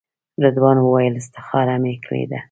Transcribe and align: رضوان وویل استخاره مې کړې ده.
رضوان 0.43 0.77
وویل 0.81 1.13
استخاره 1.21 1.75
مې 1.81 1.93
کړې 2.05 2.23
ده. 2.31 2.39